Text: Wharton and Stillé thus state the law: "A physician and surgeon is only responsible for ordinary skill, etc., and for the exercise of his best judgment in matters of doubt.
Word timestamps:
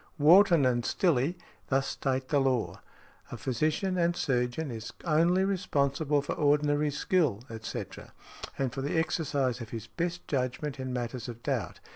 Wharton 0.17 0.65
and 0.65 0.81
Stillé 0.83 1.35
thus 1.67 1.85
state 1.85 2.29
the 2.29 2.39
law: 2.39 2.81
"A 3.31 3.37
physician 3.37 3.99
and 3.99 4.15
surgeon 4.15 4.71
is 4.71 4.91
only 5.05 5.43
responsible 5.45 6.23
for 6.23 6.33
ordinary 6.33 6.89
skill, 6.89 7.43
etc., 7.51 8.11
and 8.57 8.73
for 8.73 8.81
the 8.81 8.97
exercise 8.97 9.61
of 9.61 9.69
his 9.69 9.85
best 9.85 10.27
judgment 10.27 10.79
in 10.79 10.91
matters 10.91 11.29
of 11.29 11.43
doubt. 11.43 11.79